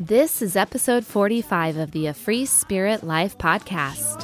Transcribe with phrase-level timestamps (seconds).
[0.00, 4.22] This is episode 45 of the A Free Spirit Life podcast.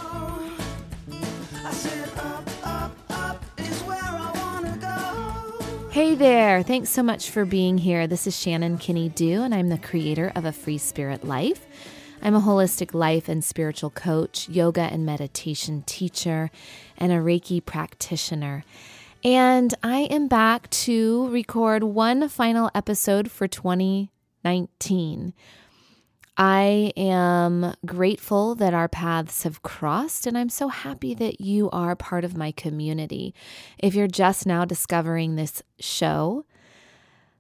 [5.91, 8.07] Hey there, thanks so much for being here.
[8.07, 11.67] This is Shannon Kinney-Duh, and I'm the creator of A Free Spirit Life.
[12.23, 16.53] I'm a holistic life and spiritual coach, yoga and meditation teacher,
[16.97, 18.65] and a Reiki practitioner.
[19.25, 25.33] And I am back to record one final episode for 2019.
[26.37, 31.95] I am grateful that our paths have crossed, and I'm so happy that you are
[31.95, 33.33] part of my community.
[33.79, 36.45] If you're just now discovering this show,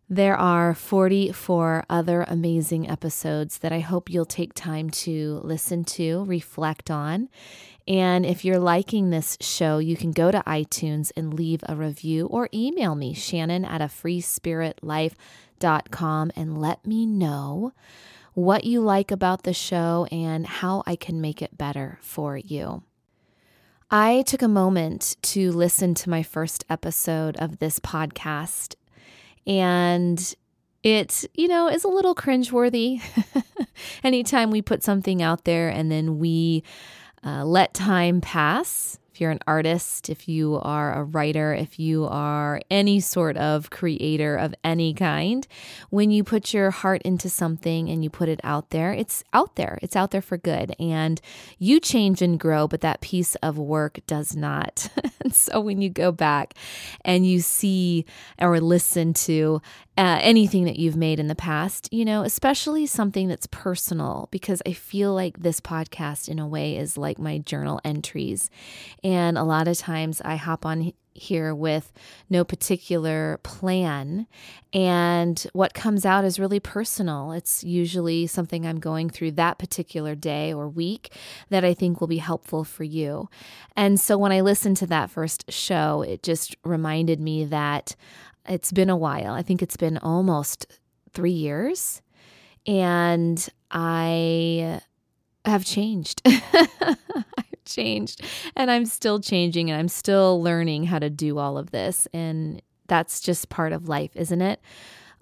[0.08, 6.22] there are 44 other amazing episodes that I hope you'll take time to listen to,
[6.24, 7.28] reflect on.
[7.88, 12.26] And if you're liking this show, you can go to iTunes and leave a review
[12.26, 17.72] or email me, Shannon at a freespiritlife.com, and let me know
[18.34, 22.82] what you like about the show, and how I can make it better for you.
[23.90, 28.74] I took a moment to listen to my first episode of this podcast,
[29.46, 30.34] and
[30.82, 33.00] it, you know, is a little cringeworthy.
[34.04, 36.62] Anytime we put something out there and then we
[37.24, 42.04] uh, let time pass if you're an artist, if you are a writer, if you
[42.04, 45.46] are any sort of creator of any kind,
[45.88, 49.54] when you put your heart into something and you put it out there, it's out
[49.54, 49.78] there.
[49.82, 50.74] It's out there for good.
[50.80, 51.20] And
[51.60, 54.88] you change and grow, but that piece of work does not.
[55.20, 56.54] and so when you go back
[57.04, 58.06] and you see
[58.40, 59.62] or listen to
[59.96, 64.60] uh, anything that you've made in the past, you know, especially something that's personal, because
[64.66, 68.50] I feel like this podcast, in a way, is like my journal entries.
[69.04, 71.92] And a lot of times I hop on here with
[72.28, 74.26] no particular plan.
[74.72, 77.32] And what comes out is really personal.
[77.32, 81.12] It's usually something I'm going through that particular day or week
[81.50, 83.28] that I think will be helpful for you.
[83.76, 87.94] And so when I listened to that first show, it just reminded me that
[88.48, 89.32] it's been a while.
[89.32, 90.66] I think it's been almost
[91.12, 92.02] three years.
[92.66, 94.80] And I
[95.44, 96.22] have changed.
[97.64, 98.22] Changed.
[98.56, 102.06] And I'm still changing and I'm still learning how to do all of this.
[102.12, 104.60] And that's just part of life, isn't it?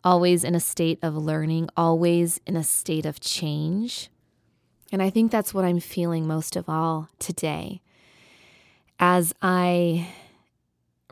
[0.05, 4.11] Always in a state of learning, always in a state of change.
[4.91, 7.81] And I think that's what I'm feeling most of all today.
[8.99, 10.09] As I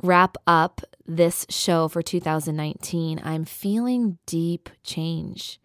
[0.03, 5.60] wrap up this show for 2019, I'm feeling deep change,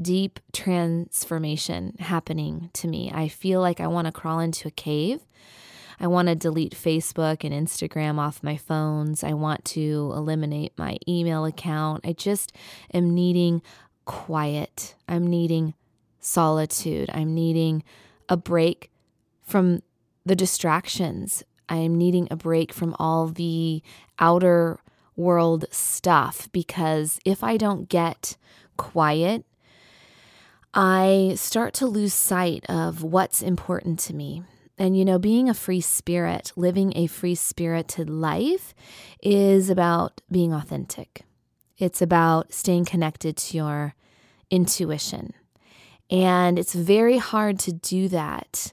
[0.00, 3.10] deep transformation happening to me.
[3.14, 5.20] I feel like I want to crawl into a cave.
[6.00, 9.22] I want to delete Facebook and Instagram off my phones.
[9.22, 12.04] I want to eliminate my email account.
[12.04, 12.52] I just
[12.92, 13.62] am needing
[14.04, 14.96] quiet.
[15.08, 15.74] I'm needing
[16.18, 17.10] solitude.
[17.14, 17.84] I'm needing
[18.28, 18.90] a break
[19.42, 19.82] from
[20.26, 23.82] the distractions I am needing a break from all the
[24.18, 24.78] outer
[25.16, 28.36] world stuff because if I don't get
[28.76, 29.44] quiet,
[30.76, 34.42] I start to lose sight of what's important to me.
[34.76, 38.74] And you know, being a free spirit, living a free spirited life
[39.22, 41.22] is about being authentic.
[41.78, 43.94] It's about staying connected to your
[44.50, 45.32] intuition.
[46.10, 48.72] And it's very hard to do that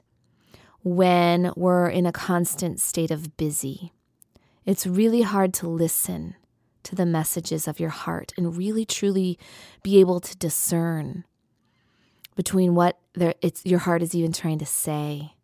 [0.82, 3.92] when we're in a constant state of busy.
[4.64, 6.34] It's really hard to listen
[6.82, 9.38] to the messages of your heart and really truly
[9.84, 11.24] be able to discern
[12.34, 15.34] between what it's, your heart is even trying to say.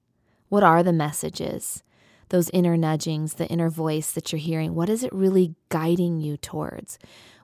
[0.49, 1.82] What are the messages?
[2.31, 6.37] Those inner nudgings, the inner voice that you're hearing, what is it really guiding you
[6.37, 6.98] towards?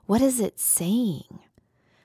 [0.05, 1.39] What is it saying?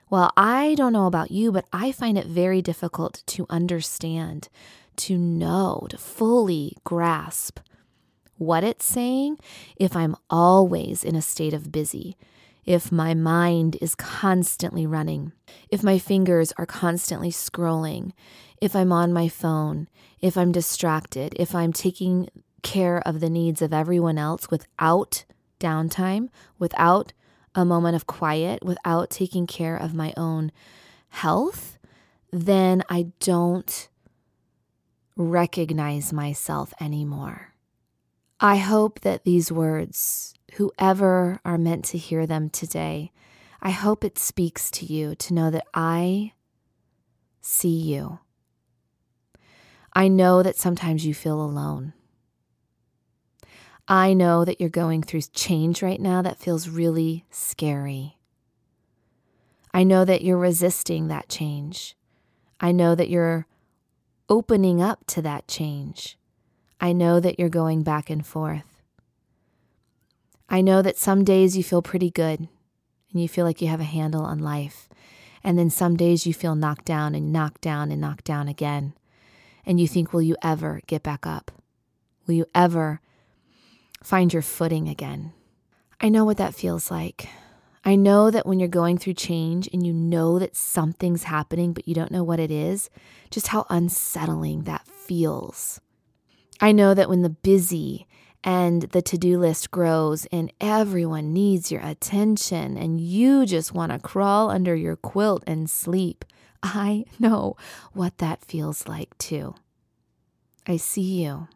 [0.08, 4.48] Well, I don't know about you, but I find it very difficult to understand
[4.96, 7.58] to know, to fully grasp
[8.36, 9.38] what it's saying
[9.76, 12.16] if I'm always in a state of busy,
[12.70, 15.32] if my mind is constantly running,
[15.70, 18.12] if my fingers are constantly scrolling,
[18.60, 19.88] if I'm on my phone,
[20.20, 22.28] if I'm distracted, if I'm taking
[22.62, 25.24] care of the needs of everyone else without
[25.58, 26.28] downtime,
[26.60, 27.12] without
[27.56, 30.52] a moment of quiet, without taking care of my own
[31.08, 31.76] health,
[32.30, 33.88] then I don't
[35.16, 37.49] recognize myself anymore.
[38.42, 43.12] I hope that these words, whoever are meant to hear them today,
[43.60, 46.32] I hope it speaks to you to know that I
[47.42, 48.20] see you.
[49.92, 51.92] I know that sometimes you feel alone.
[53.86, 58.16] I know that you're going through change right now that feels really scary.
[59.74, 61.94] I know that you're resisting that change.
[62.58, 63.46] I know that you're
[64.30, 66.16] opening up to that change.
[66.80, 68.82] I know that you're going back and forth.
[70.48, 72.48] I know that some days you feel pretty good
[73.12, 74.88] and you feel like you have a handle on life.
[75.44, 78.94] And then some days you feel knocked down and knocked down and knocked down again.
[79.64, 81.50] And you think, will you ever get back up?
[82.26, 83.00] Will you ever
[84.02, 85.32] find your footing again?
[86.00, 87.28] I know what that feels like.
[87.84, 91.88] I know that when you're going through change and you know that something's happening, but
[91.88, 92.90] you don't know what it is,
[93.30, 95.80] just how unsettling that feels.
[96.60, 98.06] I know that when the busy
[98.44, 103.92] and the to do list grows and everyone needs your attention and you just want
[103.92, 106.24] to crawl under your quilt and sleep,
[106.62, 107.56] I know
[107.92, 109.54] what that feels like too.
[110.66, 111.48] I see you.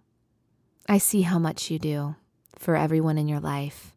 [0.89, 2.17] I see how much you do
[2.59, 3.95] for everyone in your life.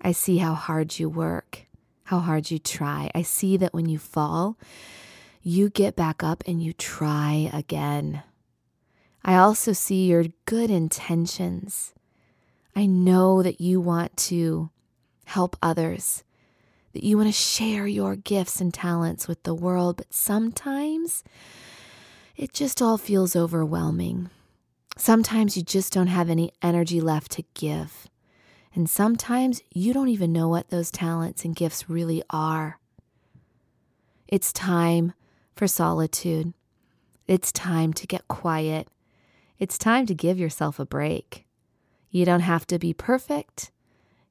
[0.00, 1.66] I see how hard you work,
[2.04, 3.10] how hard you try.
[3.14, 4.58] I see that when you fall,
[5.42, 8.22] you get back up and you try again.
[9.24, 11.94] I also see your good intentions.
[12.74, 14.70] I know that you want to
[15.26, 16.24] help others,
[16.92, 21.22] that you want to share your gifts and talents with the world, but sometimes
[22.36, 24.30] it just all feels overwhelming.
[24.96, 28.08] Sometimes you just don't have any energy left to give.
[28.74, 32.78] And sometimes you don't even know what those talents and gifts really are.
[34.26, 35.12] It's time
[35.54, 36.54] for solitude.
[37.26, 38.88] It's time to get quiet.
[39.62, 41.46] It's time to give yourself a break.
[42.10, 43.70] You don't have to be perfect.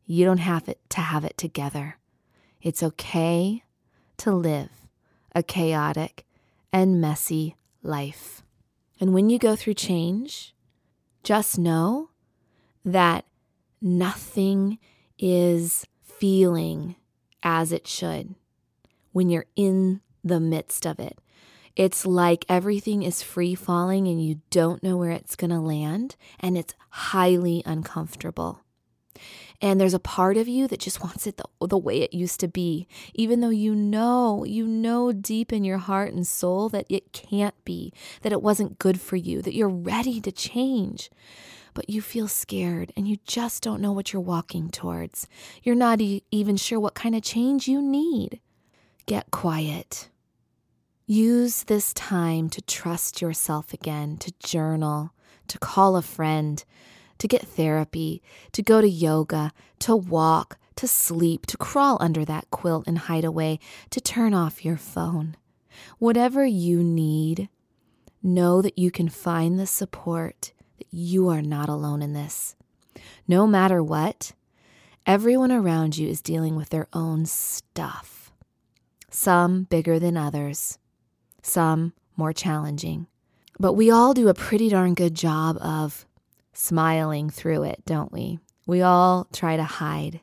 [0.06, 2.00] You don't have it to have it together.
[2.62, 3.64] It's okay
[4.18, 4.90] to live
[5.34, 6.26] a chaotic
[6.74, 8.44] and messy life.
[9.00, 10.54] And when you go through change,
[11.24, 12.10] just know
[12.84, 13.24] that
[13.82, 14.80] nothing
[15.18, 16.98] is feeling
[17.42, 18.36] as it should
[19.14, 21.20] when you're in the midst of it.
[21.76, 26.16] It's like everything is free falling and you don't know where it's going to land,
[26.40, 28.62] and it's highly uncomfortable.
[29.62, 32.40] And there's a part of you that just wants it the, the way it used
[32.40, 36.88] to be, even though you know, you know deep in your heart and soul that
[36.90, 41.12] it can't be, that it wasn't good for you, that you're ready to change.
[41.74, 45.28] But you feel scared and you just don't know what you're walking towards.
[45.64, 48.42] You're not e- even sure what kind of change you need.
[49.06, 50.10] Get quiet.
[51.12, 55.12] Use this time to trust yourself again, to journal,
[55.50, 56.64] to call a friend,
[57.18, 58.24] to get therapy,
[58.54, 63.26] to go to yoga, to walk, to sleep, to crawl under that quilt and hide
[63.26, 63.60] away,
[63.90, 65.36] to turn off your phone.
[66.00, 67.50] Whatever you need,
[68.24, 72.56] know that you can find the support, that you are not alone in this.
[73.28, 74.32] No matter what,
[75.06, 78.32] everyone around you is dealing with their own stuff,
[79.10, 80.78] some bigger than others,
[81.42, 83.08] some more challenging.
[83.60, 86.06] But we all do a pretty darn good job of
[86.54, 88.40] smiling through it, don't we?
[88.66, 90.22] We all try to hide.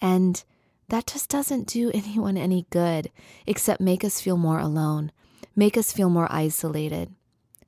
[0.00, 0.42] And
[0.88, 3.10] that just doesn't do anyone any good
[3.46, 5.12] except make us feel more alone,
[5.56, 7.14] make us feel more isolated.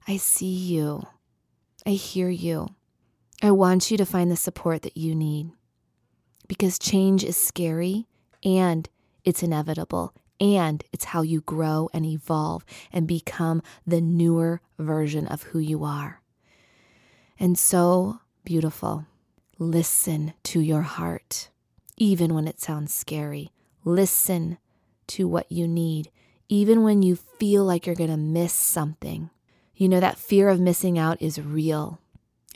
[0.06, 1.06] I see you.
[1.86, 2.68] I hear you.
[3.42, 5.50] I want you to find the support that you need
[6.48, 8.06] because change is scary
[8.42, 8.88] and
[9.24, 15.44] it's inevitable and it's how you grow and evolve and become the newer version of
[15.44, 16.20] who you are
[17.38, 19.06] and so beautiful.
[19.58, 21.50] Listen to your heart,
[21.96, 23.50] even when it sounds scary.
[23.84, 24.58] Listen
[25.08, 26.10] to what you need,
[26.48, 29.30] even when you feel like you're going to miss something.
[29.74, 32.00] You know, that fear of missing out is real.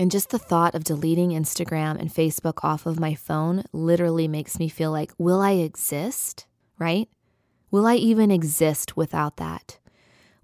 [0.01, 4.59] And just the thought of deleting Instagram and Facebook off of my phone literally makes
[4.59, 6.47] me feel like, will I exist?
[6.79, 7.09] Right?
[7.71, 9.79] Will I even exist without that?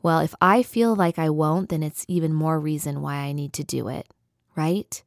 [0.02, 3.52] Well, if I feel like I won't, then it's even more reason why I need
[3.54, 4.06] to do it
[4.54, 5.02] right?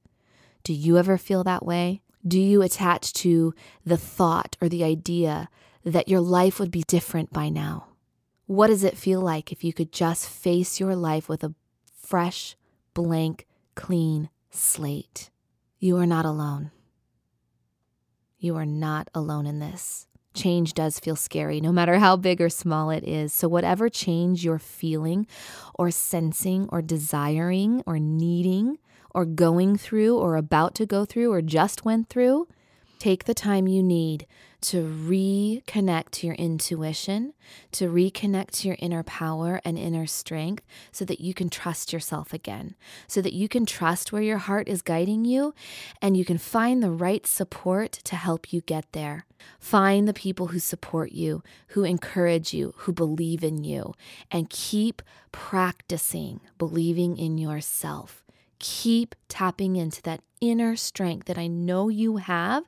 [0.63, 2.01] Do you ever feel that way?
[2.27, 3.53] Do you attach to
[3.85, 5.49] the thought or the idea
[5.83, 7.87] that your life would be different by now?
[8.45, 11.53] What does it feel like if you could just face your life with a
[11.93, 12.55] fresh,
[12.93, 13.45] blank,
[13.75, 15.29] clean slate?
[15.79, 16.71] You are not alone.
[18.39, 20.07] You are not alone in this.
[20.37, 23.33] Change does feel scary, no matter how big or small it is.
[23.33, 25.27] So, whatever change you're feeling,
[25.73, 28.77] or sensing, or desiring, or needing,
[29.13, 32.47] or going through or about to go through or just went through,
[32.99, 34.27] take the time you need
[34.59, 37.33] to reconnect to your intuition,
[37.71, 42.33] to reconnect to your inner power and inner strength so that you can trust yourself
[42.33, 42.75] again,
[43.07, 45.53] so that you can trust where your heart is guiding you
[46.01, 49.25] and you can find the right support to help you get there.
[49.59, 53.93] Find the people who support you, who encourage you, who believe in you,
[54.31, 58.23] and keep practicing believing in yourself.
[58.59, 62.63] Keep tapping into that inner strength that I know you have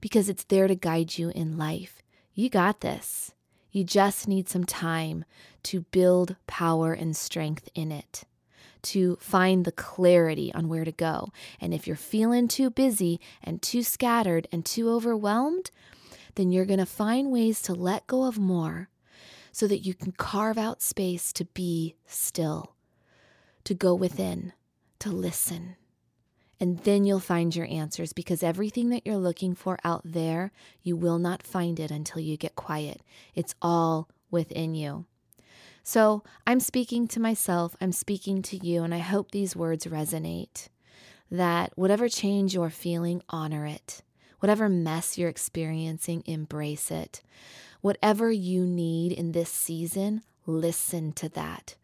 [0.00, 2.02] because it's there to guide you in life.
[2.34, 3.32] You got this.
[3.70, 5.24] You just need some time
[5.64, 8.24] to build power and strength in it,
[8.82, 11.30] to find the clarity on where to go.
[11.60, 15.70] And if you're feeling too busy and too scattered and too overwhelmed,
[16.36, 18.88] then you're going to find ways to let go of more
[19.52, 22.74] so that you can carve out space to be still,
[23.64, 24.52] to go within,
[24.98, 25.76] to listen.
[26.58, 30.96] And then you'll find your answers because everything that you're looking for out there, you
[30.96, 33.02] will not find it until you get quiet.
[33.34, 35.04] It's all within you.
[35.82, 40.68] So I'm speaking to myself, I'm speaking to you, and I hope these words resonate.
[41.30, 44.02] That whatever change you're feeling, honor it.
[44.40, 47.22] Whatever mess you're experiencing, embrace it.
[47.82, 51.76] Whatever you need in this season, listen to that.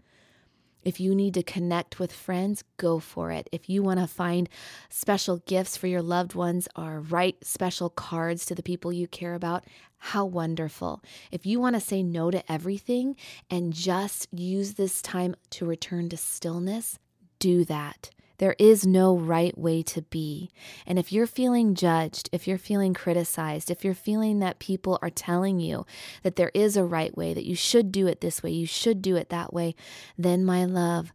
[0.84, 3.48] If you need to connect with friends, go for it.
[3.52, 4.48] If you want to find
[4.88, 9.34] special gifts for your loved ones or write special cards to the people you care
[9.34, 9.64] about,
[9.98, 11.00] how wonderful.
[11.30, 13.16] If you want to say no to everything
[13.48, 16.98] and just use this time to return to stillness,
[17.38, 18.10] do that.
[18.38, 20.50] There is no right way to be.
[20.86, 25.10] And if you're feeling judged, if you're feeling criticized, if you're feeling that people are
[25.10, 25.86] telling you
[26.22, 29.02] that there is a right way, that you should do it this way, you should
[29.02, 29.74] do it that way,
[30.18, 31.12] then, my love,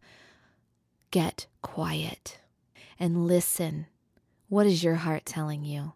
[1.10, 2.38] get quiet
[2.98, 3.86] and listen.
[4.48, 5.92] What is your heart telling you?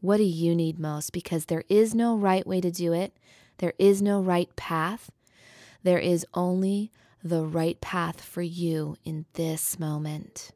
[0.00, 1.12] What do you need most?
[1.12, 3.16] Because there is no right way to do it,
[3.58, 5.10] there is no right path.
[5.84, 6.90] There is only
[7.24, 10.50] the right path for you in this moment.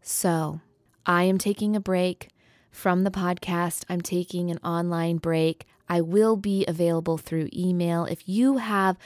[0.00, 0.60] So,
[1.04, 2.30] I am taking a break
[2.70, 3.84] from the podcast.
[3.88, 5.66] I'm taking an online break.
[5.88, 8.06] I will be available through email.
[8.06, 8.96] If you have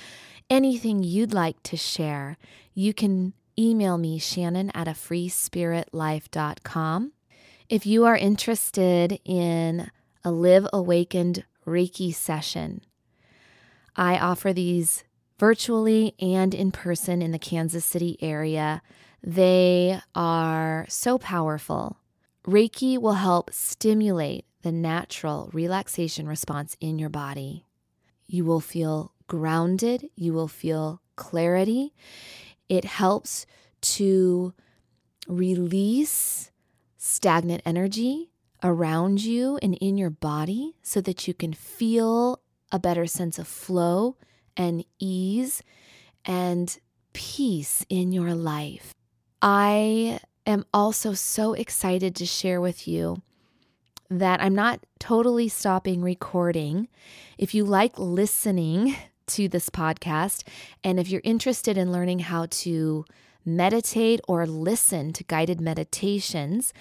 [0.49, 2.39] anything you'd like to share,
[2.75, 7.13] you can email me, Shannon at a freespiritlife.com.
[7.69, 9.91] If you are interested in
[10.25, 12.83] a Live Awakened Reiki session,
[13.95, 15.05] I offer these
[15.41, 18.83] virtually and in person in the Kansas City area.
[19.23, 21.97] They are so powerful.
[22.47, 27.65] Reiki will help stimulate the natural relaxation response in your body.
[28.27, 31.95] You will feel grounded, you will feel clarity.
[32.69, 33.47] It helps
[33.97, 34.53] to
[35.27, 36.51] release
[36.99, 38.31] stagnant energy
[38.63, 43.49] around you and in your body so that you can feel a better sense of
[43.49, 44.17] flow
[44.57, 45.63] and ease
[46.25, 46.79] and
[47.13, 48.95] peace in your life.
[49.43, 53.23] I am also so excited to share with you
[54.11, 56.89] that I'm not totally stopping recording.
[57.39, 58.97] If you like listening
[59.29, 60.43] to this podcast,
[60.83, 63.05] and if you're interested in learning how to
[63.45, 66.75] meditate or listen to guided meditations,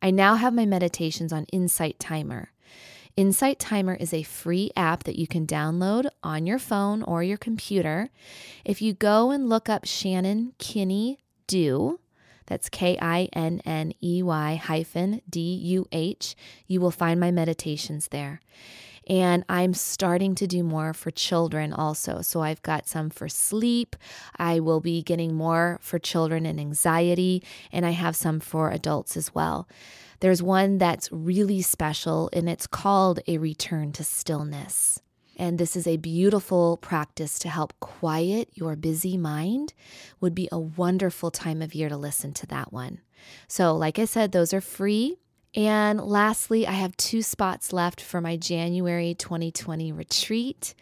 [0.00, 2.52] I now have my meditations on Insight Timer.
[3.16, 7.38] Insight Timer is a free app that you can download on your phone or your
[7.38, 8.10] computer.
[8.62, 11.98] If you go and look up Shannon Kinney Do,
[12.44, 16.36] that's K I N N E Y hyphen D U H.
[16.66, 18.42] You will find my meditations there.
[19.08, 22.20] And I'm starting to do more for children also.
[22.20, 23.96] So I've got some for sleep.
[24.36, 27.42] I will be getting more for children and anxiety.
[27.72, 29.66] And I have some for adults as well.
[30.20, 35.00] There's one that's really special, and it's called A Return to Stillness.
[35.38, 39.74] And this is a beautiful practice to help quiet your busy mind.
[40.20, 43.00] Would be a wonderful time of year to listen to that one.
[43.46, 45.18] So, like I said, those are free.
[45.54, 50.74] And lastly, I have two spots left for my January 2020 retreat.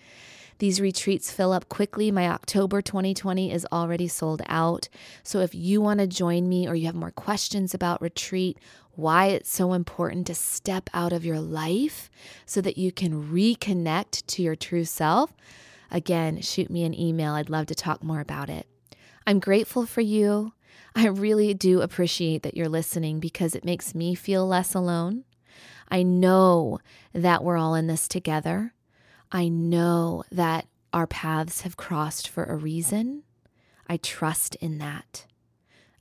[0.58, 2.10] These retreats fill up quickly.
[2.10, 4.88] My October 2020 is already sold out.
[5.22, 8.58] So if you want to join me or you have more questions about retreat,
[8.96, 12.10] why it's so important to step out of your life
[12.46, 15.32] so that you can reconnect to your true self,
[15.90, 17.34] again, shoot me an email.
[17.34, 18.66] I'd love to talk more about it.
[19.26, 20.52] I'm grateful for you.
[20.94, 25.24] I really do appreciate that you're listening because it makes me feel less alone.
[25.88, 26.78] I know
[27.12, 28.74] that we're all in this together.
[29.32, 33.24] I know that our paths have crossed for a reason.
[33.88, 35.26] I trust in that.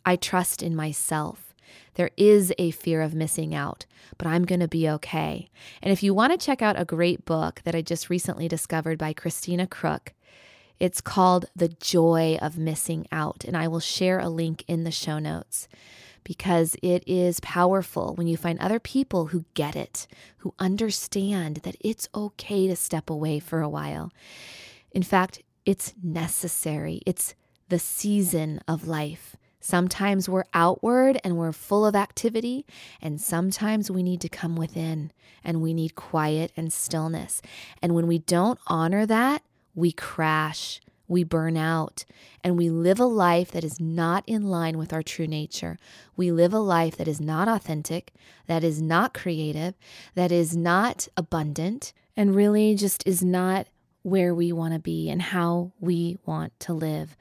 [0.06, 1.53] I trust in myself
[1.96, 3.86] There is a fear of missing out,
[4.18, 5.50] but I'm going to be okay.
[5.82, 8.98] And if you want to check out a great book that I just recently discovered
[8.98, 10.14] by Christina Crook,
[10.80, 13.44] it's called The Joy of Missing Out.
[13.46, 15.68] And I will share a link in the show notes
[16.24, 21.76] because it is powerful when you find other people who get it, who understand that
[21.80, 24.12] it's okay to step away for a while.
[24.92, 27.36] In fact, it's necessary, it's
[27.70, 29.36] the season of life.
[29.66, 32.66] Sometimes we're outward and we're full of activity,
[33.02, 37.42] and sometimes we need to come within and we need quiet and stillness.
[37.82, 39.42] And when we don't honor that,
[39.74, 42.06] we crash we burn out,
[42.44, 45.78] and we live a life that is not in line with our true nature.
[46.16, 48.14] We live a life that is not authentic,
[48.48, 49.76] that is not creative,
[50.16, 53.68] that is not abundant, and really just is not
[54.02, 57.16] where we want to be and how we want to live.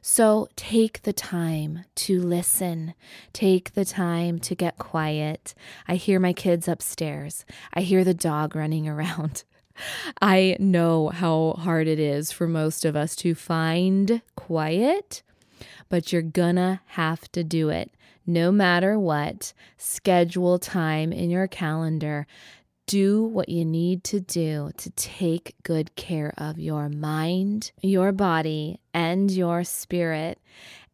[0.00, 2.94] So take the time to listen.
[3.32, 5.54] Take the time to get quiet.
[5.86, 7.44] I hear my kids upstairs.
[7.74, 9.44] I hear the dog running around.
[10.20, 15.22] I know how hard it is for most of us to find quiet,
[15.88, 17.92] but you're gonna have to do it.
[18.26, 22.26] No matter what, schedule time in your calendar.
[22.88, 28.80] Do what you need to do to take good care of your mind, your body,
[28.94, 30.38] and your spirit.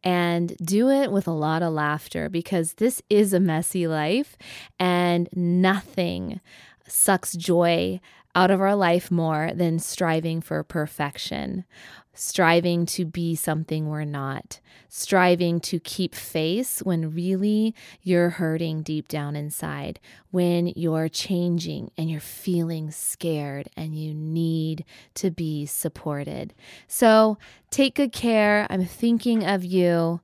[0.03, 4.37] And do it with a lot of laughter because this is a messy life
[4.81, 6.41] and nothing
[6.89, 8.01] sucks joy
[8.35, 11.65] out of our life more than striving for perfection,
[12.14, 19.09] striving to be something we're not, striving to keep face when really you're hurting deep
[19.09, 19.99] down inside,
[20.30, 26.54] when you're changing and you're feeling scared and you need to be supported.
[26.87, 27.37] So
[27.71, 28.66] take good care.
[28.71, 30.21] I'm thinking of you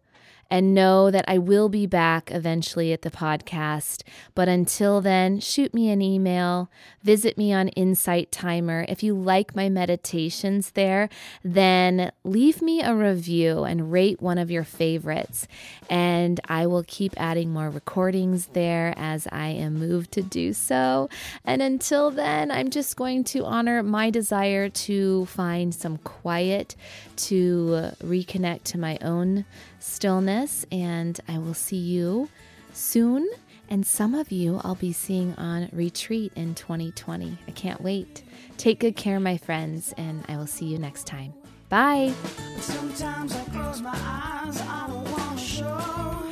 [0.50, 4.02] and know that I will be back eventually at the podcast.
[4.34, 6.70] But until then, shoot me an email,
[7.02, 8.84] visit me on Insight Timer.
[8.88, 11.08] If you like my meditations there,
[11.44, 15.46] then leave me a review and rate one of your favorites.
[15.88, 21.08] And I will keep adding more recordings there as I am moved to do so.
[21.44, 26.74] And until then, I'm just going to honor my desire to find some quiet,
[27.16, 29.44] to reconnect to my own
[29.80, 32.28] stillness, and I will see you
[32.72, 33.28] soon.
[33.68, 37.38] And some of you I'll be seeing on retreat in 2020.
[37.46, 38.22] I can't wait.
[38.56, 41.32] Take good care, my friends, and I will see you next time.
[41.68, 42.12] Bye.
[42.58, 46.26] Sometimes I close my eyes, I don't want to show.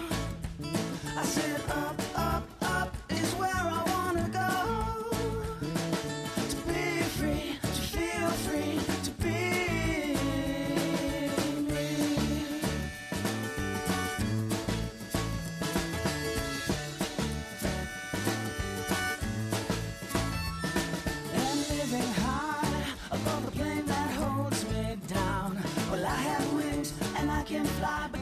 [1.16, 1.22] I
[27.78, 28.17] fly,